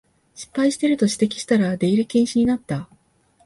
[0.33, 2.89] 失敗してると指摘したら出入り禁止になった